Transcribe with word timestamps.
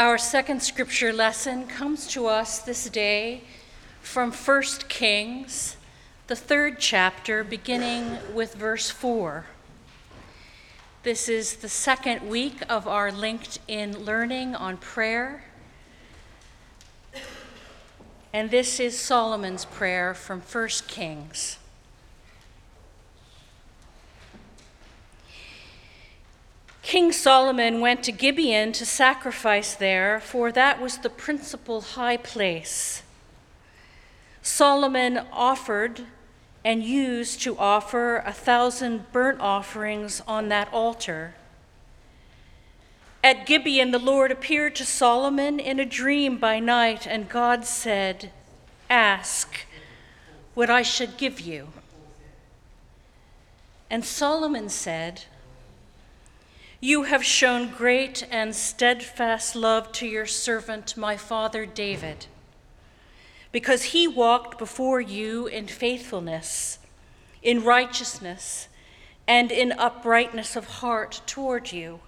Our 0.00 0.16
second 0.16 0.62
scripture 0.62 1.12
lesson 1.12 1.66
comes 1.66 2.06
to 2.12 2.26
us 2.26 2.60
this 2.60 2.88
day 2.88 3.42
from 4.00 4.32
1 4.32 4.62
Kings, 4.88 5.76
the 6.26 6.34
third 6.34 6.78
chapter, 6.78 7.44
beginning 7.44 8.16
with 8.32 8.54
verse 8.54 8.88
4. 8.88 9.44
This 11.02 11.28
is 11.28 11.56
the 11.56 11.68
second 11.68 12.26
week 12.30 12.62
of 12.66 12.88
our 12.88 13.10
LinkedIn 13.10 14.06
learning 14.06 14.54
on 14.54 14.78
prayer. 14.78 15.44
And 18.32 18.50
this 18.50 18.80
is 18.80 18.98
Solomon's 18.98 19.66
prayer 19.66 20.14
from 20.14 20.40
1 20.40 20.68
Kings. 20.88 21.58
King 26.82 27.12
Solomon 27.12 27.80
went 27.80 28.02
to 28.04 28.12
Gibeon 28.12 28.72
to 28.72 28.86
sacrifice 28.86 29.74
there, 29.74 30.20
for 30.20 30.50
that 30.52 30.80
was 30.80 30.98
the 30.98 31.10
principal 31.10 31.80
high 31.80 32.16
place. 32.16 33.02
Solomon 34.42 35.18
offered 35.32 36.02
and 36.64 36.82
used 36.82 37.42
to 37.42 37.56
offer 37.58 38.18
a 38.18 38.32
thousand 38.32 39.12
burnt 39.12 39.40
offerings 39.40 40.22
on 40.26 40.48
that 40.48 40.72
altar. 40.72 41.34
At 43.22 43.46
Gibeon, 43.46 43.90
the 43.90 43.98
Lord 43.98 44.30
appeared 44.32 44.74
to 44.76 44.84
Solomon 44.84 45.60
in 45.60 45.78
a 45.78 45.84
dream 45.84 46.38
by 46.38 46.58
night, 46.58 47.06
and 47.06 47.28
God 47.28 47.66
said, 47.66 48.30
Ask 48.88 49.66
what 50.54 50.70
I 50.70 50.82
should 50.82 51.18
give 51.18 51.38
you. 51.38 51.68
And 53.90 54.04
Solomon 54.04 54.68
said, 54.70 55.24
you 56.80 57.02
have 57.02 57.22
shown 57.22 57.68
great 57.70 58.26
and 58.30 58.54
steadfast 58.54 59.54
love 59.54 59.92
to 59.92 60.06
your 60.06 60.24
servant, 60.24 60.96
my 60.96 61.14
father 61.14 61.66
David, 61.66 62.26
because 63.52 63.84
he 63.84 64.08
walked 64.08 64.58
before 64.58 65.00
you 65.00 65.46
in 65.46 65.66
faithfulness, 65.66 66.78
in 67.42 67.62
righteousness, 67.62 68.68
and 69.28 69.52
in 69.52 69.72
uprightness 69.72 70.56
of 70.56 70.66
heart 70.66 71.20
toward 71.26 71.70
you. 71.70 72.00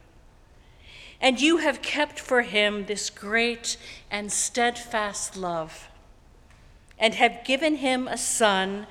And 1.20 1.38
you 1.38 1.58
have 1.58 1.82
kept 1.82 2.18
for 2.18 2.40
him 2.40 2.86
this 2.86 3.10
great 3.10 3.76
and 4.10 4.32
steadfast 4.32 5.36
love, 5.36 5.88
and 6.98 7.14
have 7.14 7.44
given 7.44 7.76
him 7.76 8.08
a 8.08 8.16
son 8.16 8.86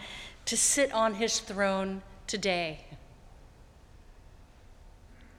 to 0.45 0.55
sit 0.55 0.91
on 0.93 1.15
his 1.15 1.39
throne 1.39 2.03
today. 2.27 2.85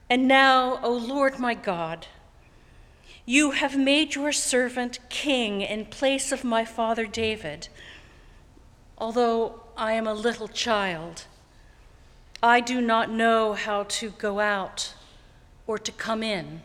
And 0.09 0.27
now, 0.27 0.79
O 0.83 0.91
Lord 0.91 1.39
my 1.39 1.53
God, 1.53 2.07
you 3.25 3.51
have 3.51 3.77
made 3.77 4.15
your 4.15 4.31
servant 4.31 4.99
king 5.09 5.61
in 5.61 5.85
place 5.85 6.31
of 6.31 6.43
my 6.43 6.65
father 6.65 7.05
David. 7.05 7.69
Although 8.97 9.61
I 9.77 9.93
am 9.93 10.07
a 10.07 10.13
little 10.13 10.47
child, 10.49 11.25
I 12.41 12.59
do 12.59 12.81
not 12.81 13.09
know 13.09 13.53
how 13.53 13.83
to 13.83 14.09
go 14.11 14.39
out 14.39 14.93
or 15.65 15.77
to 15.77 15.91
come 15.91 16.21
in. 16.21 16.61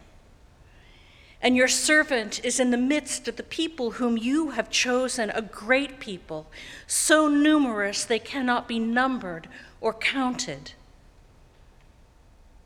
And 1.41 1.57
your 1.57 1.69
servant 1.69 2.45
is 2.45 2.59
in 2.59 2.73
the 2.73 2.77
midst 2.77 3.29
of 3.29 3.37
the 3.37 3.45
people 3.45 3.93
whom 3.93 4.17
you 4.17 4.51
have 4.51 4.71
chosen, 4.71 5.31
a 5.31 5.43
great 5.43 6.01
people, 6.01 6.49
so 6.89 7.29
numerous 7.29 8.05
they 8.05 8.19
cannot 8.19 8.67
be 8.67 8.81
numbered 8.81 9.49
or 9.81 9.95
counted. 9.95 10.73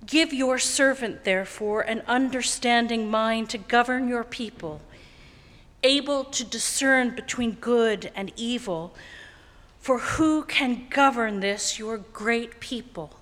Give 0.05 0.33
your 0.33 0.59
servant, 0.59 1.25
therefore, 1.25 1.83
an 1.83 2.03
understanding 2.07 3.11
mind 3.11 3.51
to 3.51 3.59
govern 3.59 4.09
your 4.09 4.25
people, 4.25 4.81
able 5.83 6.25
to 6.25 6.45
discern 6.45 7.15
between 7.15 7.53
good 7.53 8.11
and 8.15 8.33
evil. 8.37 8.95
For 9.81 9.99
who 9.99 10.43
can 10.45 10.87
govern 10.91 11.41
this, 11.41 11.79
your 11.79 11.99
great 11.99 12.59
people? 12.59 13.17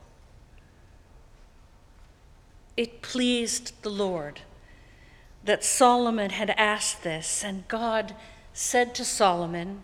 It 2.77 3.03
pleased 3.03 3.83
the 3.83 3.91
Lord 3.91 4.41
that 5.45 5.65
Solomon 5.65 6.31
had 6.31 6.51
asked 6.51 7.03
this, 7.03 7.45
and 7.45 7.69
God 7.69 8.15
said 8.53 8.95
to 8.95 9.05
Solomon, 9.05 9.83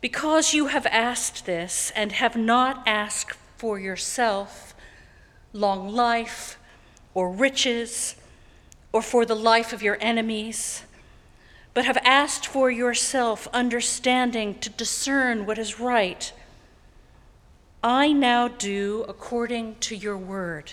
Because 0.00 0.54
you 0.54 0.66
have 0.66 0.86
asked 0.86 1.46
this 1.46 1.92
and 1.96 2.12
have 2.12 2.36
not 2.36 2.82
asked 2.86 3.36
for 3.56 3.78
yourself, 3.78 4.74
long 5.52 5.88
life 5.88 6.58
or 7.14 7.30
riches 7.30 8.16
or 8.92 9.02
for 9.02 9.24
the 9.24 9.36
life 9.36 9.72
of 9.72 9.82
your 9.82 9.98
enemies, 10.00 10.82
but 11.74 11.84
have 11.84 11.98
asked 12.04 12.46
for 12.46 12.70
yourself 12.70 13.46
understanding 13.52 14.58
to 14.58 14.70
discern 14.70 15.46
what 15.46 15.58
is 15.58 15.78
right. 15.78 16.32
I 17.82 18.12
now 18.12 18.48
do 18.48 19.04
according 19.08 19.76
to 19.80 19.96
your 19.96 20.16
word. 20.16 20.72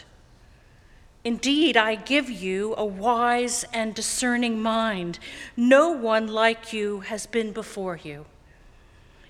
Indeed, 1.23 1.77
I 1.77 1.95
give 1.95 2.29
you 2.29 2.73
a 2.77 2.85
wise 2.85 3.65
and 3.73 3.93
discerning 3.93 4.61
mind. 4.61 5.19
No 5.55 5.89
one 5.89 6.27
like 6.27 6.73
you 6.73 7.01
has 7.01 7.25
been 7.25 7.51
before 7.51 7.97
you, 7.97 8.25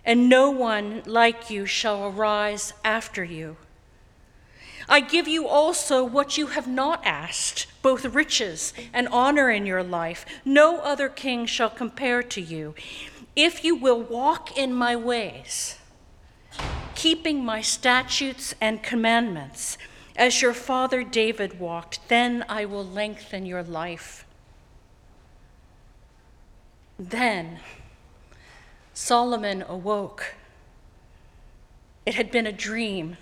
and 0.05 0.29
no 0.29 0.49
one 0.51 1.01
like 1.05 1.49
you 1.49 1.65
shall 1.65 2.05
arise 2.05 2.73
after 2.83 3.23
you. 3.23 3.57
I 4.89 5.01
give 5.01 5.27
you 5.27 5.47
also 5.47 6.03
what 6.03 6.37
you 6.37 6.47
have 6.47 6.67
not 6.67 7.05
asked, 7.05 7.67
both 7.81 8.05
riches 8.05 8.73
and 8.93 9.07
honor 9.09 9.49
in 9.49 9.65
your 9.65 9.83
life. 9.83 10.25
No 10.45 10.79
other 10.79 11.09
king 11.09 11.45
shall 11.45 11.69
compare 11.69 12.23
to 12.23 12.41
you. 12.41 12.73
If 13.35 13.63
you 13.63 13.75
will 13.75 14.01
walk 14.01 14.57
in 14.57 14.73
my 14.73 14.95
ways, 14.95 15.77
keeping 16.95 17.43
my 17.43 17.61
statutes 17.61 18.55
and 18.61 18.81
commandments, 18.81 19.77
as 20.15 20.41
your 20.41 20.53
father 20.53 21.03
David 21.03 21.59
walked, 21.59 21.99
then 22.07 22.43
I 22.49 22.65
will 22.65 22.85
lengthen 22.85 23.45
your 23.45 23.63
life. 23.63 24.25
Then 26.97 27.59
Solomon 28.93 29.63
awoke. 29.67 30.33
It 32.05 32.15
had 32.15 32.31
been 32.31 32.47
a 32.47 32.51
dream 32.51 33.17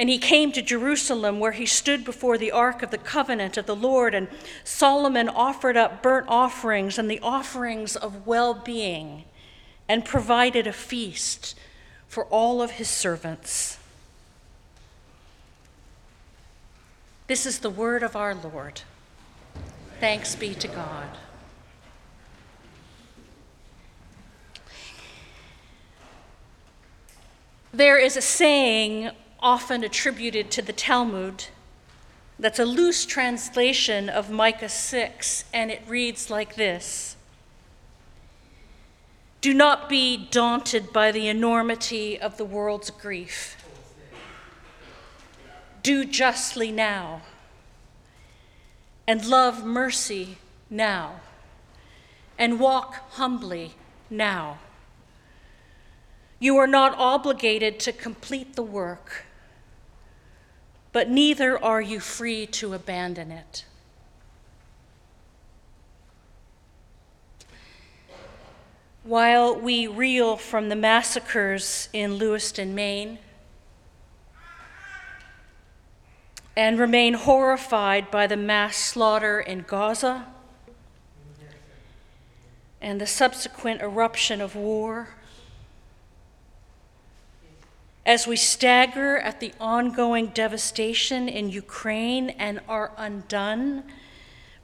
and 0.00 0.08
he 0.08 0.16
came 0.16 0.50
to 0.52 0.62
Jerusalem, 0.62 1.40
where 1.40 1.52
he 1.52 1.66
stood 1.66 2.06
before 2.06 2.38
the 2.38 2.50
ark 2.50 2.82
of 2.82 2.90
the 2.90 2.96
covenant 2.96 3.58
of 3.58 3.66
the 3.66 3.76
Lord. 3.76 4.14
And 4.14 4.28
Solomon 4.64 5.28
offered 5.28 5.76
up 5.76 6.02
burnt 6.02 6.24
offerings 6.26 6.98
and 6.98 7.10
the 7.10 7.20
offerings 7.20 7.96
of 7.96 8.26
well 8.26 8.54
being, 8.54 9.24
and 9.90 10.02
provided 10.02 10.66
a 10.66 10.72
feast 10.72 11.54
for 12.08 12.24
all 12.24 12.62
of 12.62 12.70
his 12.72 12.88
servants. 12.88 13.76
This 17.26 17.44
is 17.44 17.58
the 17.58 17.68
word 17.68 18.02
of 18.02 18.16
our 18.16 18.34
Lord. 18.34 18.80
Thanks 20.00 20.34
be 20.34 20.54
to 20.54 20.68
God. 20.68 21.10
There 27.70 27.98
is 27.98 28.16
a 28.16 28.22
saying 28.22 29.10
often 29.42 29.82
attributed 29.82 30.50
to 30.52 30.62
the 30.62 30.72
Talmud. 30.72 31.46
That's 32.38 32.58
a 32.58 32.64
loose 32.64 33.04
translation 33.06 34.08
of 34.08 34.30
Micah 34.30 34.68
6, 34.68 35.44
and 35.52 35.70
it 35.70 35.82
reads 35.86 36.30
like 36.30 36.54
this 36.54 37.16
Do 39.40 39.52
not 39.54 39.88
be 39.88 40.16
daunted 40.16 40.92
by 40.92 41.12
the 41.12 41.28
enormity 41.28 42.18
of 42.18 42.36
the 42.36 42.44
world's 42.44 42.90
grief. 42.90 43.56
Do 45.82 46.04
justly 46.04 46.70
now, 46.70 47.22
and 49.06 49.26
love 49.26 49.64
mercy 49.64 50.36
now, 50.68 51.20
and 52.38 52.60
walk 52.60 53.10
humbly 53.12 53.72
now. 54.10 54.58
You 56.38 56.56
are 56.56 56.66
not 56.66 56.94
obligated 56.98 57.78
to 57.80 57.92
complete 57.92 58.56
the 58.56 58.62
work 58.62 59.26
but 60.92 61.08
neither 61.08 61.62
are 61.62 61.80
you 61.80 62.00
free 62.00 62.46
to 62.46 62.74
abandon 62.74 63.30
it. 63.30 63.64
While 69.02 69.58
we 69.58 69.86
reel 69.86 70.36
from 70.36 70.68
the 70.68 70.76
massacres 70.76 71.88
in 71.92 72.16
Lewiston, 72.16 72.74
Maine, 72.74 73.18
and 76.56 76.78
remain 76.78 77.14
horrified 77.14 78.10
by 78.10 78.26
the 78.26 78.36
mass 78.36 78.76
slaughter 78.76 79.40
in 79.40 79.64
Gaza 79.66 80.26
and 82.82 83.00
the 83.00 83.06
subsequent 83.06 83.80
eruption 83.80 84.40
of 84.40 84.54
war, 84.54 85.10
as 88.04 88.26
we 88.26 88.36
stagger 88.36 89.18
at 89.18 89.40
the 89.40 89.52
ongoing 89.60 90.28
devastation 90.28 91.28
in 91.28 91.50
Ukraine 91.50 92.30
and 92.30 92.60
are 92.68 92.92
undone 92.96 93.84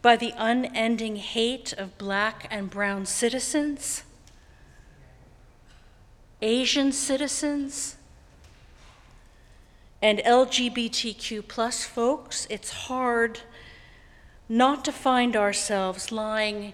by 0.02 0.16
the 0.16 0.32
unending 0.36 1.16
hate 1.16 1.72
of 1.72 1.98
black 1.98 2.46
and 2.50 2.70
brown 2.70 3.04
citizens, 3.06 4.04
Asian 6.40 6.92
citizens, 6.92 7.96
and 10.00 10.18
LGBTQ 10.20 11.46
plus 11.48 11.84
folks, 11.84 12.46
it's 12.50 12.70
hard 12.70 13.40
not 14.48 14.84
to 14.84 14.92
find 14.92 15.34
ourselves 15.34 16.12
lying 16.12 16.72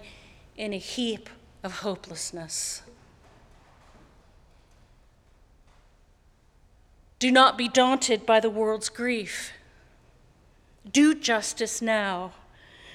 in 0.55 0.73
a 0.73 0.77
heap 0.77 1.29
of 1.63 1.79
hopelessness. 1.79 2.83
Do 7.23 7.31
not 7.31 7.57
be 7.57 7.69
daunted 7.69 8.25
by 8.25 8.41
the 8.41 8.49
world's 8.49 8.89
grief. 8.89 9.53
Do 10.91 11.15
justice 11.15 11.81
now, 11.81 12.33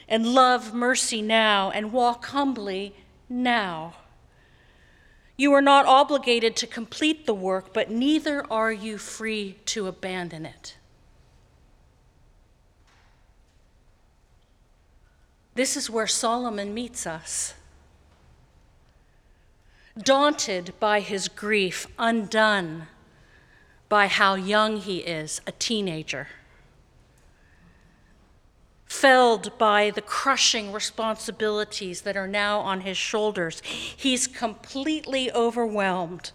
and 0.07 0.35
love 0.35 0.75
mercy 0.75 1.23
now, 1.23 1.71
and 1.71 1.95
walk 1.95 2.27
humbly 2.27 2.95
now. 3.31 3.95
You 5.39 5.55
are 5.55 5.63
not 5.63 5.87
obligated 5.87 6.57
to 6.57 6.67
complete 6.67 7.25
the 7.25 7.33
work, 7.33 7.73
but 7.73 7.91
neither 7.91 8.45
are 8.53 8.71
you 8.71 8.99
free 8.99 9.57
to 9.65 9.87
abandon 9.87 10.45
it. 10.45 10.77
This 15.55 15.75
is 15.75 15.89
where 15.89 16.07
Solomon 16.07 16.75
meets 16.75 17.07
us. 17.07 17.55
Daunted 19.97 20.75
by 20.79 21.01
his 21.01 21.29
grief, 21.29 21.87
undone 21.99 22.89
by 23.89 24.07
how 24.07 24.35
young 24.35 24.79
he 24.79 24.99
is, 24.99 25.41
a 25.47 25.53
teenager 25.53 26.29
felled 28.89 29.57
by 29.59 29.91
the 29.91 30.03
crushing 30.03 30.73
responsibilities 30.73 32.01
that 32.03 32.17
are 32.17 32.27
now 32.27 32.59
on 32.59 32.81
his 32.81 32.97
shoulders. 32.97 33.61
He's 33.65 34.27
completely 34.27 35.31
overwhelmed 35.33 36.33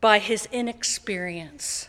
by 0.00 0.18
his 0.18 0.46
inexperience, 0.52 1.88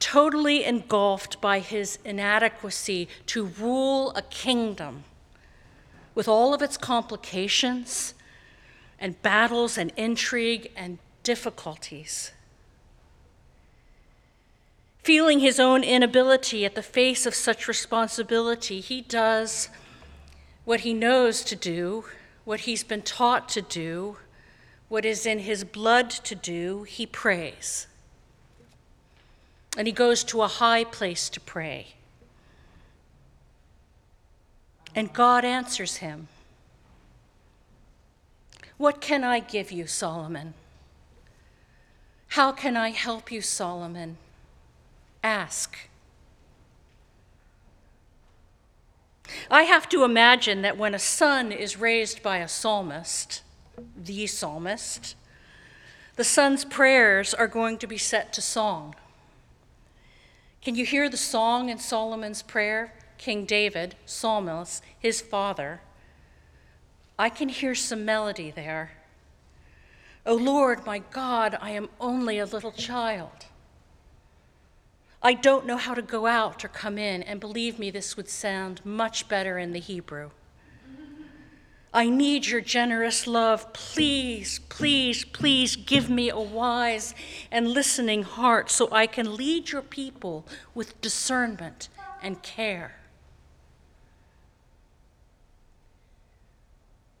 totally 0.00 0.64
engulfed 0.64 1.40
by 1.40 1.58
his 1.60 1.98
inadequacy 2.04 3.06
to 3.26 3.44
rule 3.44 4.12
a 4.16 4.22
kingdom 4.22 5.04
with 6.14 6.26
all 6.26 6.54
of 6.54 6.62
its 6.62 6.76
complications 6.76 8.14
and 8.98 9.20
battles 9.22 9.76
and 9.76 9.92
intrigue 9.96 10.70
and 10.74 10.98
difficulties 11.22 12.32
feeling 15.04 15.40
his 15.40 15.60
own 15.60 15.84
inability 15.84 16.64
at 16.64 16.74
the 16.74 16.82
face 16.82 17.26
of 17.26 17.34
such 17.34 17.68
responsibility, 17.68 18.80
he 18.80 19.02
does 19.02 19.68
what 20.64 20.80
he 20.80 20.94
knows 20.94 21.44
to 21.44 21.54
do, 21.54 22.06
what 22.46 22.60
he's 22.60 22.82
been 22.82 23.02
taught 23.02 23.46
to 23.50 23.60
do, 23.60 24.16
what 24.88 25.04
is 25.04 25.26
in 25.26 25.40
his 25.40 25.62
blood 25.62 26.08
to 26.08 26.34
do. 26.34 26.84
He 26.84 27.04
prays. 27.04 27.86
And 29.76 29.86
he 29.86 29.92
goes 29.92 30.24
to 30.24 30.40
a 30.40 30.48
high 30.48 30.84
place 30.84 31.28
to 31.28 31.40
pray. 31.40 31.88
And 34.94 35.12
God 35.12 35.44
answers 35.44 35.96
him. 35.96 36.28
What 38.78 39.02
can 39.02 39.22
I 39.22 39.40
give 39.40 39.70
you, 39.70 39.86
Solomon? 39.86 40.54
How 42.28 42.52
can 42.52 42.76
I 42.76 42.90
help 42.90 43.30
you, 43.30 43.42
Solomon? 43.42 44.16
Ask. 45.24 45.76
I 49.50 49.62
have 49.62 49.88
to 49.88 50.04
imagine 50.04 50.62
that 50.62 50.78
when 50.78 50.94
a 50.94 50.98
son 50.98 51.50
is 51.50 51.78
raised 51.78 52.22
by 52.22 52.38
a 52.38 52.48
psalmist, 52.48 53.42
the 53.96 54.26
psalmist, 54.26 55.16
the 56.16 56.24
son's 56.24 56.64
prayers 56.64 57.34
are 57.34 57.48
going 57.48 57.78
to 57.78 57.86
be 57.86 57.98
set 57.98 58.32
to 58.34 58.42
song. 58.42 58.94
Can 60.62 60.76
you 60.76 60.84
hear 60.84 61.08
the 61.08 61.16
song 61.16 61.68
in 61.68 61.78
Solomon's 61.78 62.42
prayer? 62.42 62.94
King 63.18 63.44
David, 63.44 63.96
psalmist, 64.06 64.82
his 64.98 65.20
father. 65.20 65.80
I 67.18 67.28
can 67.28 67.48
hear 67.48 67.74
some 67.74 68.04
melody 68.04 68.50
there. 68.50 68.92
O 70.26 70.32
oh 70.32 70.36
Lord, 70.36 70.86
my 70.86 70.98
God, 70.98 71.58
I 71.60 71.70
am 71.70 71.90
only 72.00 72.38
a 72.38 72.46
little 72.46 72.72
child. 72.72 73.46
I 75.26 75.32
don't 75.32 75.64
know 75.64 75.78
how 75.78 75.94
to 75.94 76.02
go 76.02 76.26
out 76.26 76.66
or 76.66 76.68
come 76.68 76.98
in, 76.98 77.22
and 77.22 77.40
believe 77.40 77.78
me, 77.78 77.90
this 77.90 78.14
would 78.14 78.28
sound 78.28 78.84
much 78.84 79.26
better 79.26 79.56
in 79.56 79.72
the 79.72 79.80
Hebrew. 79.80 80.30
I 81.94 82.10
need 82.10 82.44
your 82.44 82.60
generous 82.60 83.26
love. 83.26 83.72
Please, 83.72 84.58
please, 84.68 85.24
please 85.24 85.76
give 85.76 86.10
me 86.10 86.28
a 86.28 86.38
wise 86.38 87.14
and 87.50 87.68
listening 87.68 88.24
heart 88.24 88.70
so 88.70 88.88
I 88.92 89.06
can 89.06 89.34
lead 89.34 89.72
your 89.72 89.80
people 89.80 90.44
with 90.74 91.00
discernment 91.00 91.88
and 92.20 92.42
care. 92.42 92.96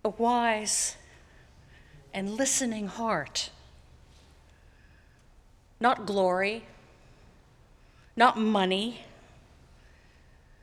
A 0.04 0.10
wise 0.10 0.96
and 2.12 2.32
listening 2.32 2.88
heart. 2.88 3.48
Not 5.80 6.04
glory, 6.04 6.64
not 8.16 8.38
money, 8.38 9.04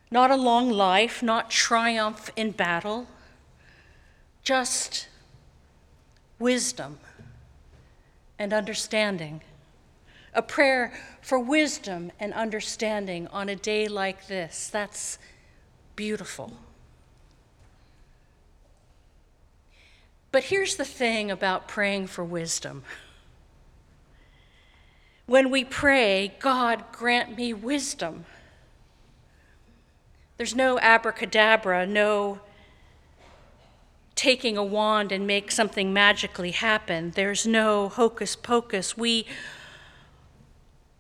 not 0.09 0.31
a 0.31 0.35
long 0.35 0.69
life, 0.69 1.21
not 1.23 1.49
triumph 1.49 2.29
in 2.35 2.51
battle, 2.51 3.07
just 4.43 5.07
wisdom 6.39 6.99
and 8.37 8.53
understanding. 8.53 9.41
A 10.33 10.41
prayer 10.41 10.93
for 11.21 11.37
wisdom 11.39 12.11
and 12.19 12.33
understanding 12.33 13.27
on 13.27 13.49
a 13.49 13.55
day 13.55 13.87
like 13.87 14.27
this. 14.27 14.69
That's 14.69 15.17
beautiful. 15.95 16.53
But 20.31 20.45
here's 20.45 20.77
the 20.77 20.85
thing 20.85 21.29
about 21.29 21.67
praying 21.67 22.07
for 22.07 22.23
wisdom. 22.23 22.83
When 25.31 25.49
we 25.49 25.63
pray, 25.63 26.33
God, 26.39 26.83
grant 26.91 27.37
me 27.37 27.53
wisdom. 27.53 28.25
There's 30.35 30.53
no 30.53 30.77
abracadabra, 30.77 31.87
no 31.87 32.41
taking 34.13 34.57
a 34.57 34.63
wand 34.65 35.13
and 35.13 35.25
make 35.25 35.49
something 35.49 35.93
magically 35.93 36.51
happen. 36.51 37.11
There's 37.11 37.47
no 37.47 37.87
hocus 37.87 38.35
pocus. 38.35 38.97
We 38.97 39.25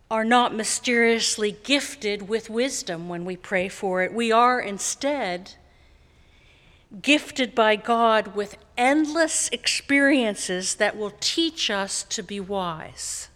are 0.09 0.23
not 0.23 0.55
mysteriously 0.55 1.57
gifted 1.63 2.29
with 2.29 2.49
wisdom 2.49 3.09
when 3.09 3.25
we 3.25 3.35
pray 3.35 3.67
for 3.67 4.01
it. 4.01 4.13
We 4.13 4.31
are 4.31 4.61
instead 4.61 5.55
gifted 7.01 7.53
by 7.53 7.75
God 7.75 8.33
with 8.33 8.55
endless 8.77 9.49
experiences 9.49 10.75
that 10.75 10.95
will 10.95 11.11
teach 11.19 11.69
us 11.69 12.03
to 12.03 12.23
be 12.23 12.39
wise. 12.39 13.27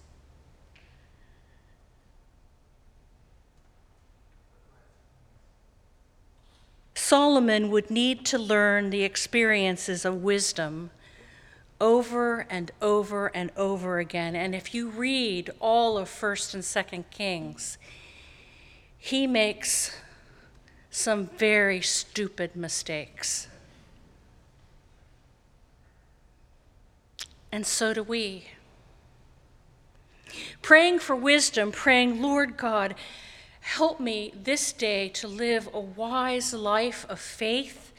Solomon 7.07 7.69
would 7.69 7.91
need 7.91 8.25
to 8.25 8.39
learn 8.39 8.89
the 8.89 9.03
experiences 9.03 10.05
of 10.05 10.23
wisdom 10.23 10.89
over 11.79 12.47
and 12.49 12.71
over 12.81 13.27
and 13.27 13.51
over 13.55 13.99
again. 13.99 14.35
And 14.35 14.55
if 14.55 14.73
you 14.73 14.89
read 14.89 15.51
all 15.59 15.99
of 15.99 16.09
1st 16.09 16.55
and 16.55 16.63
2nd 16.63 17.03
Kings, 17.11 17.77
he 18.97 19.27
makes 19.27 19.95
some 20.89 21.27
very 21.27 21.79
stupid 21.79 22.55
mistakes. 22.55 23.49
And 27.51 27.67
so 27.67 27.93
do 27.93 28.01
we. 28.01 28.45
Praying 30.63 30.97
for 30.97 31.15
wisdom, 31.15 31.71
praying, 31.71 32.19
Lord 32.19 32.57
God, 32.57 32.95
Help 33.65 33.99
me 33.99 34.31
this 34.41 34.71
day 34.71 35.09
to 35.09 35.27
live 35.27 35.67
a 35.73 35.79
wise 35.79 36.53
life 36.53 37.03
of 37.09 37.19
faith, 37.19 37.91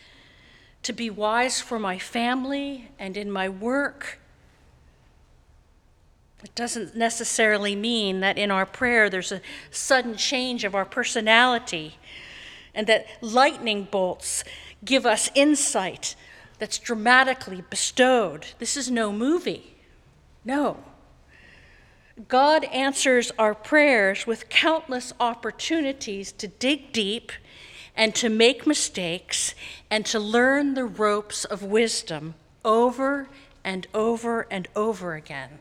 to 0.84 0.92
be 0.92 1.10
wise 1.10 1.60
for 1.60 1.78
my 1.78 1.98
family 1.98 2.88
and 3.00 3.16
in 3.16 3.30
my 3.30 3.48
work. 3.48 4.20
It 6.42 6.54
doesn't 6.54 6.94
necessarily 6.96 7.74
mean 7.74 8.20
that 8.20 8.38
in 8.38 8.52
our 8.52 8.64
prayer 8.64 9.10
there's 9.10 9.32
a 9.32 9.42
sudden 9.72 10.16
change 10.16 10.62
of 10.62 10.76
our 10.76 10.84
personality 10.84 11.98
and 12.72 12.86
that 12.86 13.06
lightning 13.20 13.88
bolts 13.90 14.44
give 14.84 15.04
us 15.04 15.28
insight 15.34 16.14
that's 16.60 16.78
dramatically 16.78 17.64
bestowed. 17.68 18.46
This 18.60 18.76
is 18.76 18.88
no 18.88 19.10
movie. 19.12 19.74
No. 20.44 20.78
God 22.28 22.64
answers 22.64 23.30
our 23.38 23.54
prayers 23.54 24.26
with 24.26 24.48
countless 24.48 25.12
opportunities 25.20 26.32
to 26.32 26.48
dig 26.48 26.92
deep 26.92 27.30
and 27.94 28.14
to 28.14 28.28
make 28.28 28.66
mistakes 28.66 29.54
and 29.90 30.04
to 30.06 30.18
learn 30.18 30.74
the 30.74 30.84
ropes 30.84 31.44
of 31.44 31.62
wisdom 31.62 32.34
over 32.64 33.28
and 33.64 33.86
over 33.92 34.46
and 34.50 34.68
over 34.74 35.14
again. 35.14 35.58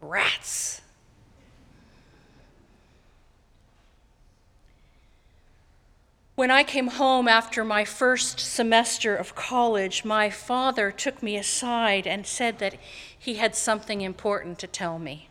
Rats. 0.00 0.82
When 6.36 6.50
I 6.50 6.64
came 6.64 6.88
home 6.88 7.28
after 7.28 7.62
my 7.62 7.84
first 7.84 8.40
semester 8.40 9.14
of 9.14 9.36
college, 9.36 10.04
my 10.04 10.30
father 10.30 10.90
took 10.90 11.22
me 11.22 11.36
aside 11.36 12.08
and 12.08 12.26
said 12.26 12.58
that 12.58 12.74
he 13.16 13.34
had 13.34 13.54
something 13.54 14.00
important 14.00 14.58
to 14.58 14.66
tell 14.66 14.98
me. 14.98 15.28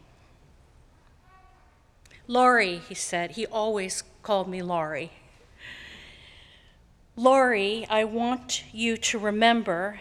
Laurie, 2.25 2.77
he 2.77 2.95
said, 2.95 3.31
he 3.31 3.45
always 3.45 4.03
called 4.21 4.47
me 4.47 4.61
Laurie. 4.61 5.11
Laurie, 7.17 7.85
I 7.89 8.05
want 8.05 8.63
you 8.71 8.95
to 8.95 9.19
remember 9.19 9.99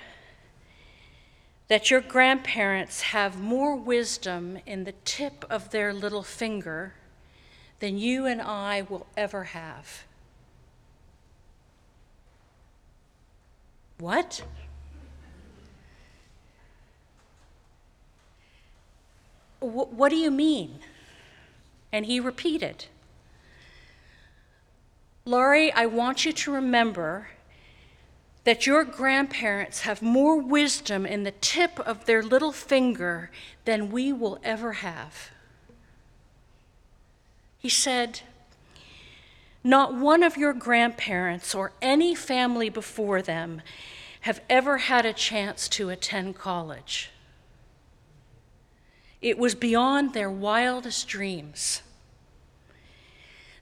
that 1.67 1.91
your 1.91 2.01
grandparents 2.01 3.01
have 3.01 3.41
more 3.41 3.75
wisdom 3.75 4.59
in 4.67 4.85
the 4.85 4.95
tip 5.05 5.45
of 5.51 5.71
their 5.71 5.93
little 5.93 6.23
finger 6.23 6.95
than 7.81 7.99
you 7.99 8.25
and 8.25 8.41
I 8.41 8.83
will 8.83 9.09
ever 9.17 9.45
have. 9.45 10.05
What? 14.03 14.43
What 19.61 20.09
do 20.09 20.17
you 20.17 20.33
mean? 20.33 20.81
And 21.93 22.07
he 22.07 22.19
repeated, 22.19 22.87
Laurie, 25.25 25.73
I 25.73 25.87
want 25.87 26.25
you 26.25 26.33
to 26.33 26.53
remember 26.53 27.29
that 28.43 28.67
your 28.67 28.83
grandparents 28.83 29.83
have 29.83 30.03
more 30.03 30.37
wisdom 30.37 31.07
in 31.07 31.23
the 31.23 31.31
tip 31.31 31.79
of 31.79 32.07
their 32.07 32.25
little 32.25 32.51
finger 32.51 33.31
than 33.67 33.93
we 33.93 34.13
will 34.13 34.41
ever 34.43 34.73
have. 34.73 35.31
He 37.57 37.69
said, 37.69 38.23
Not 39.65 39.95
one 39.95 40.23
of 40.23 40.37
your 40.37 40.53
grandparents 40.53 41.55
or 41.55 41.73
any 41.81 42.15
family 42.15 42.69
before 42.69 43.23
them 43.23 43.63
have 44.23 44.41
ever 44.49 44.79
had 44.79 45.07
a 45.07 45.13
chance 45.13 45.69
to 45.69 45.91
attend 45.91 46.37
college. 46.37 47.11
It 49.21 49.39
was 49.39 49.55
beyond 49.55 50.15
their 50.15 50.31
wildest 50.31 51.07
dreams. 51.07 51.83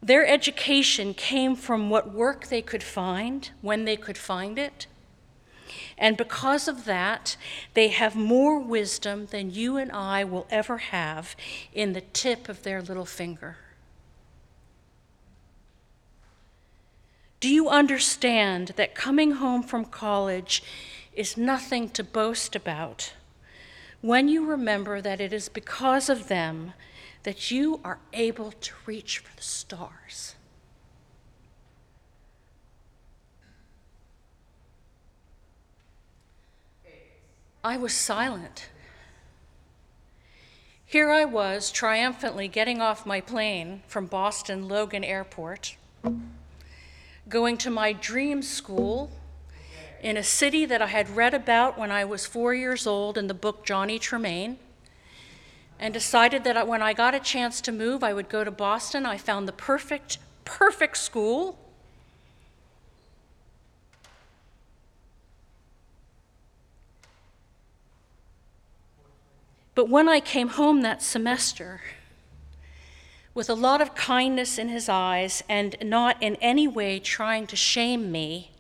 Their 0.02 0.26
education 0.26 1.12
came 1.12 1.54
from 1.54 1.90
what 1.90 2.12
work 2.12 2.46
they 2.46 2.62
could 2.62 2.82
find 2.82 3.50
when 3.60 3.84
they 3.84 3.96
could 3.96 4.16
find 4.16 4.58
it. 4.58 4.86
And 5.98 6.16
because 6.16 6.66
of 6.66 6.86
that, 6.86 7.36
they 7.74 7.88
have 7.88 8.16
more 8.16 8.58
wisdom 8.58 9.26
than 9.26 9.50
you 9.50 9.76
and 9.76 9.92
I 9.92 10.24
will 10.24 10.46
ever 10.50 10.78
have 10.78 11.36
in 11.74 11.92
the 11.92 12.00
tip 12.00 12.48
of 12.48 12.62
their 12.62 12.80
little 12.80 13.04
finger. 13.04 13.58
Do 17.40 17.48
you 17.48 17.70
understand 17.70 18.74
that 18.76 18.94
coming 18.94 19.32
home 19.32 19.62
from 19.62 19.86
college 19.86 20.62
is 21.14 21.38
nothing 21.38 21.88
to 21.90 22.04
boast 22.04 22.54
about 22.54 23.14
when 24.02 24.28
you 24.28 24.46
remember 24.46 25.00
that 25.00 25.20
it 25.20 25.32
is 25.32 25.48
because 25.48 26.08
of 26.08 26.28
them 26.28 26.74
that 27.22 27.50
you 27.50 27.80
are 27.84 27.98
able 28.12 28.52
to 28.52 28.72
reach 28.86 29.18
for 29.18 29.34
the 29.36 29.42
stars. 29.42 30.34
I 37.62 37.76
was 37.76 37.92
silent. 37.92 38.70
Here 40.86 41.10
I 41.10 41.26
was 41.26 41.70
triumphantly 41.70 42.48
getting 42.48 42.80
off 42.80 43.04
my 43.04 43.20
plane 43.20 43.82
from 43.86 44.06
Boston 44.06 44.66
Logan 44.66 45.04
Airport, 45.04 45.76
going 47.28 47.56
to 47.58 47.70
my 47.70 47.92
dream 47.92 48.42
school 48.42 49.10
in 50.02 50.16
a 50.16 50.22
city 50.22 50.64
that 50.64 50.80
I 50.80 50.86
had 50.86 51.14
read 51.14 51.34
about 51.34 51.78
when 51.78 51.90
I 51.90 52.04
was 52.04 52.26
four 52.26 52.54
years 52.54 52.86
old 52.86 53.18
in 53.18 53.26
the 53.26 53.34
book 53.34 53.64
Johnny 53.64 53.98
Tremain 53.98 54.56
and 55.78 55.94
decided 55.94 56.44
that 56.44 56.66
when 56.66 56.82
I 56.82 56.92
got 56.92 57.14
a 57.14 57.20
chance 57.20 57.60
to 57.62 57.72
move, 57.72 58.02
I 58.02 58.12
would 58.12 58.28
go 58.28 58.44
to 58.44 58.50
Boston. 58.50 59.06
I 59.06 59.16
found 59.16 59.48
the 59.48 59.52
perfect, 59.52 60.18
perfect 60.44 60.96
school. 60.96 61.58
But 69.74 69.88
when 69.88 70.08
I 70.08 70.20
came 70.20 70.48
home 70.48 70.82
that 70.82 71.02
semester, 71.02 71.80
with 73.34 73.48
a 73.48 73.54
lot 73.54 73.80
of 73.80 73.94
kindness 73.94 74.58
in 74.58 74.68
his 74.68 74.88
eyes 74.88 75.42
and 75.48 75.76
not 75.82 76.16
in 76.20 76.36
any 76.36 76.66
way 76.66 76.98
trying 76.98 77.46
to 77.46 77.56
shame 77.56 78.10
me, 78.10 78.50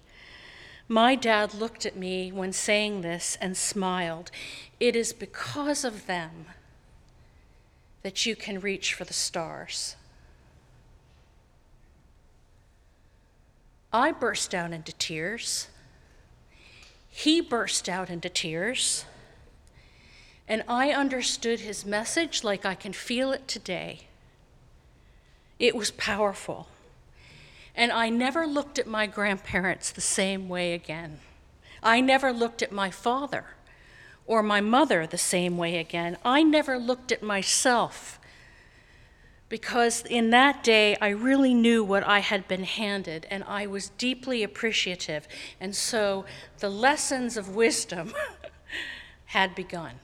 my 0.88 1.14
dad 1.14 1.54
looked 1.54 1.86
at 1.86 1.96
me 1.96 2.32
when 2.32 2.52
saying 2.52 3.02
this 3.02 3.38
and 3.40 3.56
smiled. 3.56 4.30
It 4.78 4.96
is 4.96 5.12
because 5.12 5.84
of 5.84 6.06
them 6.06 6.46
that 8.02 8.26
you 8.26 8.34
can 8.34 8.60
reach 8.60 8.94
for 8.94 9.04
the 9.04 9.12
stars. 9.12 9.96
I 13.92 14.12
burst 14.12 14.54
out 14.54 14.72
into 14.72 14.92
tears. 14.92 15.68
He 17.08 17.40
burst 17.40 17.88
out 17.88 18.08
into 18.08 18.28
tears. 18.28 19.04
And 20.46 20.64
I 20.68 20.90
understood 20.90 21.60
his 21.60 21.84
message 21.84 22.42
like 22.42 22.64
I 22.64 22.74
can 22.74 22.92
feel 22.92 23.32
it 23.32 23.46
today. 23.46 24.08
It 25.60 25.76
was 25.76 25.90
powerful. 25.92 26.68
And 27.76 27.92
I 27.92 28.08
never 28.08 28.46
looked 28.46 28.78
at 28.78 28.86
my 28.86 29.06
grandparents 29.06 29.92
the 29.92 30.00
same 30.00 30.48
way 30.48 30.72
again. 30.72 31.20
I 31.82 32.00
never 32.00 32.32
looked 32.32 32.62
at 32.62 32.72
my 32.72 32.90
father 32.90 33.44
or 34.26 34.42
my 34.42 34.60
mother 34.60 35.06
the 35.06 35.18
same 35.18 35.56
way 35.58 35.76
again. 35.76 36.16
I 36.24 36.42
never 36.42 36.78
looked 36.78 37.12
at 37.12 37.22
myself 37.22 38.18
because 39.50 40.02
in 40.06 40.30
that 40.30 40.64
day 40.64 40.96
I 41.00 41.08
really 41.10 41.52
knew 41.52 41.84
what 41.84 42.04
I 42.04 42.20
had 42.20 42.48
been 42.48 42.64
handed 42.64 43.26
and 43.30 43.44
I 43.44 43.66
was 43.66 43.90
deeply 43.90 44.42
appreciative. 44.42 45.28
And 45.60 45.76
so 45.76 46.24
the 46.58 46.70
lessons 46.70 47.36
of 47.36 47.54
wisdom 47.54 48.14
had 49.26 49.54
begun. 49.54 49.96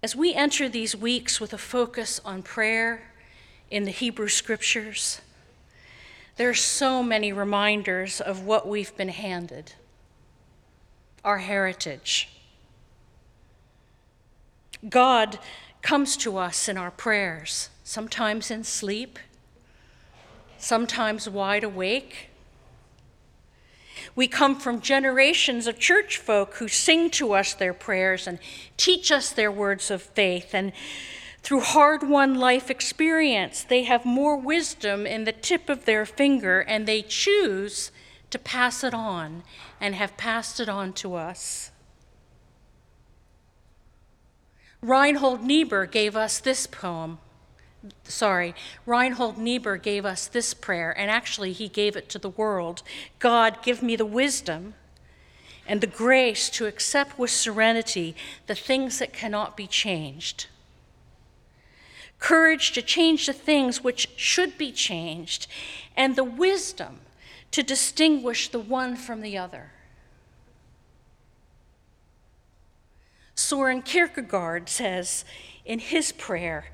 As 0.00 0.14
we 0.14 0.32
enter 0.32 0.68
these 0.68 0.94
weeks 0.94 1.40
with 1.40 1.52
a 1.52 1.58
focus 1.58 2.20
on 2.24 2.42
prayer 2.42 3.10
in 3.68 3.82
the 3.82 3.90
Hebrew 3.90 4.28
scriptures, 4.28 5.20
there 6.36 6.48
are 6.48 6.54
so 6.54 7.02
many 7.02 7.32
reminders 7.32 8.20
of 8.20 8.42
what 8.44 8.68
we've 8.68 8.96
been 8.96 9.08
handed, 9.08 9.72
our 11.24 11.38
heritage. 11.38 12.28
God 14.88 15.40
comes 15.82 16.16
to 16.18 16.38
us 16.38 16.68
in 16.68 16.78
our 16.78 16.92
prayers, 16.92 17.68
sometimes 17.82 18.52
in 18.52 18.62
sleep, 18.62 19.18
sometimes 20.58 21.28
wide 21.28 21.64
awake. 21.64 22.30
We 24.14 24.28
come 24.28 24.58
from 24.58 24.80
generations 24.80 25.66
of 25.66 25.78
church 25.78 26.16
folk 26.16 26.54
who 26.54 26.68
sing 26.68 27.10
to 27.10 27.32
us 27.32 27.54
their 27.54 27.74
prayers 27.74 28.26
and 28.26 28.38
teach 28.76 29.12
us 29.12 29.30
their 29.30 29.52
words 29.52 29.90
of 29.90 30.02
faith 30.02 30.54
and 30.54 30.72
through 31.42 31.60
hard 31.60 32.02
won 32.02 32.34
life 32.34 32.70
experience, 32.70 33.62
they 33.62 33.84
have 33.84 34.04
more 34.04 34.36
wisdom 34.36 35.06
in 35.06 35.24
the 35.24 35.32
tip 35.32 35.68
of 35.68 35.84
their 35.84 36.04
finger 36.04 36.60
and 36.60 36.86
they 36.86 37.00
choose 37.00 37.90
to 38.30 38.38
pass 38.38 38.84
it 38.84 38.92
on 38.92 39.44
and 39.80 39.94
have 39.94 40.16
passed 40.16 40.60
it 40.60 40.68
on 40.68 40.92
to 40.94 41.14
us. 41.14 41.70
Reinhold 44.82 45.42
Niebuhr 45.42 45.86
gave 45.86 46.16
us 46.16 46.38
this 46.38 46.66
poem. 46.66 47.18
Sorry, 48.04 48.54
Reinhold 48.86 49.38
Niebuhr 49.38 49.76
gave 49.76 50.04
us 50.04 50.26
this 50.26 50.52
prayer, 50.52 50.90
and 50.98 51.10
actually, 51.10 51.52
he 51.52 51.68
gave 51.68 51.96
it 51.96 52.08
to 52.10 52.18
the 52.18 52.30
world 52.30 52.82
God, 53.18 53.62
give 53.62 53.82
me 53.82 53.96
the 53.96 54.06
wisdom 54.06 54.74
and 55.66 55.80
the 55.80 55.86
grace 55.86 56.48
to 56.50 56.66
accept 56.66 57.18
with 57.18 57.30
serenity 57.30 58.16
the 58.46 58.54
things 58.54 58.98
that 58.98 59.12
cannot 59.12 59.56
be 59.56 59.66
changed 59.66 60.46
courage 62.18 62.72
to 62.72 62.82
change 62.82 63.26
the 63.26 63.32
things 63.32 63.82
which 63.82 64.08
should 64.16 64.58
be 64.58 64.72
changed, 64.72 65.46
and 65.96 66.16
the 66.16 66.24
wisdom 66.24 67.00
to 67.50 67.62
distinguish 67.62 68.48
the 68.48 68.58
one 68.58 68.96
from 68.96 69.20
the 69.20 69.38
other. 69.38 69.70
Soren 73.34 73.82
Kierkegaard 73.82 74.68
says, 74.68 75.24
in 75.64 75.78
his 75.78 76.12
prayer. 76.12 76.66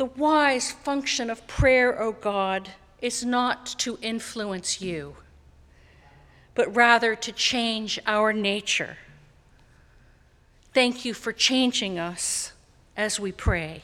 The 0.00 0.06
wise 0.06 0.70
function 0.70 1.28
of 1.28 1.46
prayer, 1.46 2.00
O 2.00 2.12
God, 2.12 2.70
is 3.02 3.22
not 3.22 3.66
to 3.80 3.98
influence 4.00 4.80
you, 4.80 5.16
but 6.54 6.74
rather 6.74 7.14
to 7.16 7.30
change 7.32 8.00
our 8.06 8.32
nature. 8.32 8.96
Thank 10.72 11.04
you 11.04 11.12
for 11.12 11.34
changing 11.34 11.98
us 11.98 12.52
as 12.96 13.20
we 13.20 13.30
pray. 13.30 13.82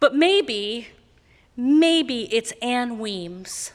But 0.00 0.14
maybe, 0.14 0.88
maybe 1.56 2.24
it's 2.34 2.52
Ann 2.60 2.98
Weems, 2.98 3.72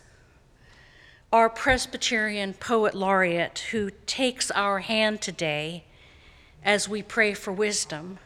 our 1.34 1.50
Presbyterian 1.50 2.54
poet 2.54 2.94
laureate, 2.94 3.66
who 3.72 3.90
takes 4.06 4.52
our 4.52 4.82
hand 4.82 5.22
today 5.22 5.86
as 6.64 6.88
we 6.88 7.02
pray 7.02 7.34
for 7.34 7.52
wisdom. 7.52 8.20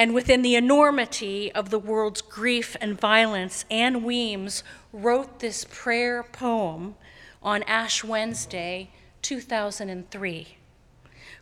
And 0.00 0.14
within 0.14 0.40
the 0.40 0.54
enormity 0.54 1.52
of 1.52 1.68
the 1.68 1.78
world's 1.78 2.22
grief 2.22 2.74
and 2.80 2.98
violence, 2.98 3.66
Ann 3.70 4.02
Weems 4.02 4.64
wrote 4.94 5.40
this 5.40 5.66
prayer 5.68 6.22
poem 6.22 6.94
on 7.42 7.62
Ash 7.64 8.02
Wednesday, 8.02 8.92
2003, 9.20 10.56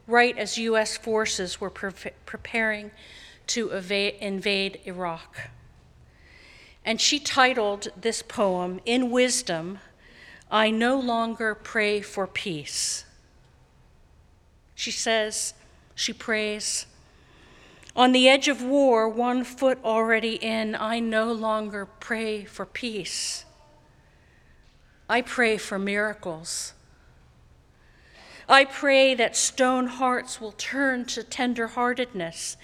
right 0.08 0.36
as 0.36 0.58
U.S. 0.58 0.96
forces 0.96 1.60
were 1.60 1.70
pre- 1.70 2.10
preparing 2.26 2.90
to 3.46 3.70
invade 3.70 4.80
Iraq. 4.84 5.50
And 6.84 7.00
she 7.00 7.20
titled 7.20 7.86
this 7.96 8.22
poem, 8.22 8.80
In 8.84 9.12
Wisdom, 9.12 9.78
I 10.50 10.72
No 10.72 10.98
Longer 10.98 11.54
Pray 11.54 12.00
for 12.00 12.26
Peace. 12.26 13.04
She 14.74 14.90
says, 14.90 15.54
she 15.94 16.12
prays, 16.12 16.86
On 17.98 18.12
the 18.12 18.28
edge 18.28 18.46
of 18.46 18.62
war, 18.62 19.08
one 19.08 19.42
foot 19.42 19.80
already 19.84 20.36
in, 20.36 20.76
I 20.76 21.00
no 21.00 21.32
longer 21.32 21.84
pray 21.84 22.44
for 22.44 22.64
peace. 22.64 23.44
I 25.08 25.20
pray 25.20 25.56
for 25.56 25.80
miracles. 25.80 26.74
I 28.48 28.64
pray 28.64 29.16
that 29.16 29.34
stone 29.34 29.88
hearts 29.88 30.40
will 30.40 30.52
turn 30.52 31.06
to 31.06 31.22
tenderheartedness 31.22 32.54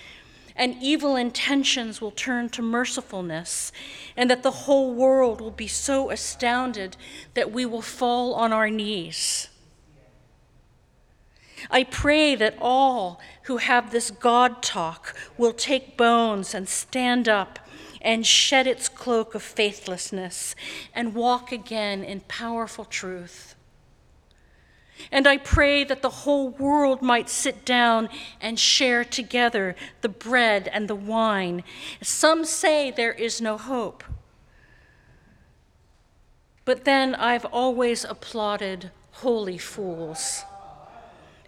and 0.55 0.77
evil 0.81 1.17
intentions 1.17 2.01
will 2.01 2.13
turn 2.13 2.49
to 2.51 2.63
mercifulness, 2.63 3.73
and 4.17 4.31
that 4.31 4.45
the 4.45 4.53
whole 4.53 4.95
world 4.95 5.41
will 5.41 5.51
be 5.51 5.67
so 5.67 6.11
astounded 6.11 6.97
that 7.35 7.51
we 7.51 7.67
will 7.67 7.83
fall 7.83 8.35
on 8.35 8.53
our 8.53 8.71
knees. 8.71 9.49
I 11.71 11.85
pray 11.85 12.35
that 12.35 12.57
all 12.61 13.21
who 13.45 13.59
have 13.59 13.91
this 13.91 14.11
God 14.11 14.63
talk 14.63 15.15
will 15.37 15.53
take 15.53 15.97
bones 15.97 16.55
and 16.55 16.69
stand 16.69 17.29
up 17.29 17.59
and 18.01 18.27
shed 18.27 18.67
its 18.67 18.89
cloak 18.89 19.35
of 19.35 19.43
faithlessness 19.43 20.55
and 20.95 21.15
walk 21.15 21.53
again 21.53 22.05
in 22.05 22.21
powerful 22.21 22.85
truth. 22.85 23.55
And 25.11 25.27
I 25.27 25.39
pray 25.39 25.85
that 25.85 26.03
the 26.03 26.11
whole 26.11 26.51
world 26.51 27.03
might 27.03 27.29
sit 27.29 27.65
down 27.65 28.09
and 28.41 28.59
share 28.59 29.05
together 29.05 29.75
the 30.03 30.09
bread 30.09 30.69
and 30.73 30.87
the 30.87 30.95
wine. 30.95 31.65
Some 32.01 32.45
say 32.45 32.91
there 32.91 33.13
is 33.13 33.41
no 33.41 33.57
hope. 33.59 34.05
But 36.65 36.85
then 36.85 37.15
I've 37.15 37.45
always 37.47 38.05
applauded 38.05 38.91
holy 39.13 39.59
fools 39.59 40.45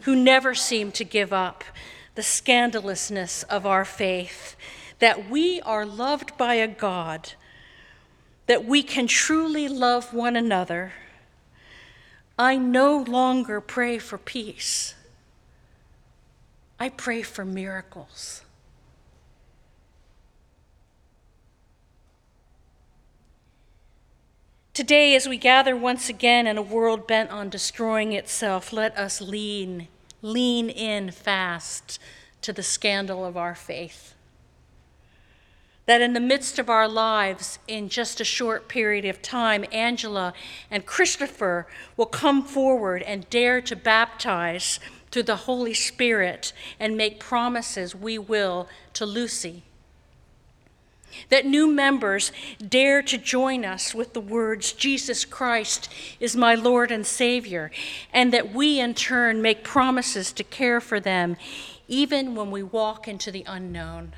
who 0.02 0.14
never 0.14 0.54
seem 0.54 0.92
to 0.92 1.04
give 1.04 1.32
up 1.32 1.64
the 2.14 2.22
scandalousness 2.22 3.42
of 3.44 3.66
our 3.66 3.84
faith, 3.84 4.56
that 4.98 5.28
we 5.28 5.60
are 5.62 5.84
loved 5.84 6.36
by 6.36 6.54
a 6.54 6.68
God, 6.68 7.32
that 8.46 8.64
we 8.64 8.82
can 8.82 9.06
truly 9.06 9.68
love 9.68 10.14
one 10.14 10.36
another 10.36 10.92
I 12.38 12.56
no 12.56 12.98
longer 12.98 13.60
pray 13.60 13.98
for 13.98 14.18
peace. 14.18 14.94
I 16.78 16.90
pray 16.90 17.22
for 17.22 17.44
miracles. 17.44 18.42
Today, 24.76 25.16
as 25.16 25.26
we 25.26 25.38
gather 25.38 25.74
once 25.74 26.10
again 26.10 26.46
in 26.46 26.58
a 26.58 26.62
world 26.62 27.06
bent 27.06 27.30
on 27.30 27.48
destroying 27.48 28.12
itself, 28.12 28.74
let 28.74 28.94
us 28.98 29.22
lean, 29.22 29.88
lean 30.20 30.68
in 30.68 31.10
fast 31.12 31.98
to 32.42 32.52
the 32.52 32.62
scandal 32.62 33.24
of 33.24 33.38
our 33.38 33.54
faith 33.54 34.12
that 35.86 36.02
in 36.02 36.12
the 36.12 36.20
midst 36.20 36.58
of 36.58 36.68
our 36.68 36.86
lives, 36.86 37.58
in 37.66 37.88
just 37.88 38.20
a 38.20 38.24
short 38.24 38.68
period 38.68 39.06
of 39.06 39.22
time, 39.22 39.64
Angela 39.72 40.34
and 40.70 40.84
Christopher 40.84 41.66
will 41.96 42.04
come 42.04 42.42
forward 42.42 43.02
and 43.04 43.30
dare 43.30 43.62
to 43.62 43.74
baptize 43.74 44.78
through 45.10 45.22
the 45.22 45.36
Holy 45.36 45.72
Spirit 45.72 46.52
and 46.78 46.98
make 46.98 47.18
promises 47.18 47.94
we 47.94 48.18
will 48.18 48.68
to 48.92 49.06
Lucy. 49.06 49.62
That 51.28 51.46
new 51.46 51.66
members 51.70 52.32
dare 52.66 53.02
to 53.02 53.18
join 53.18 53.64
us 53.64 53.94
with 53.94 54.12
the 54.12 54.20
words, 54.20 54.72
Jesus 54.72 55.24
Christ 55.24 55.88
is 56.20 56.36
my 56.36 56.54
Lord 56.54 56.90
and 56.90 57.06
Savior, 57.06 57.70
and 58.12 58.32
that 58.32 58.52
we 58.52 58.80
in 58.80 58.94
turn 58.94 59.42
make 59.42 59.64
promises 59.64 60.32
to 60.32 60.44
care 60.44 60.80
for 60.80 61.00
them 61.00 61.36
even 61.88 62.34
when 62.34 62.50
we 62.50 62.62
walk 62.62 63.06
into 63.06 63.30
the 63.30 63.44
unknown. 63.46 64.12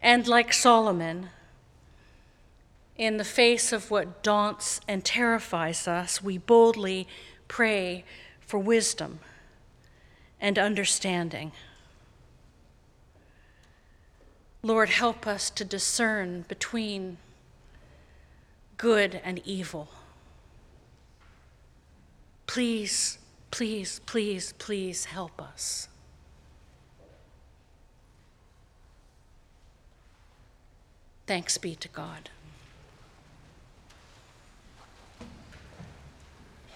And 0.00 0.26
like 0.26 0.52
Solomon, 0.52 1.30
in 2.96 3.16
the 3.16 3.24
face 3.24 3.72
of 3.72 3.90
what 3.90 4.22
daunts 4.22 4.80
and 4.86 5.04
terrifies 5.04 5.88
us, 5.88 6.22
we 6.22 6.38
boldly 6.38 7.08
pray 7.48 8.04
for 8.40 8.58
wisdom 8.58 9.20
and 10.40 10.58
understanding. 10.58 11.52
Lord, 14.64 14.90
help 14.90 15.26
us 15.26 15.50
to 15.50 15.64
discern 15.64 16.44
between 16.46 17.16
good 18.76 19.20
and 19.24 19.40
evil. 19.44 19.88
Please, 22.46 23.18
please, 23.50 24.00
please, 24.06 24.52
please 24.58 25.06
help 25.06 25.42
us. 25.42 25.88
Thanks 31.26 31.58
be 31.58 31.74
to 31.76 31.88
God. 31.88 32.30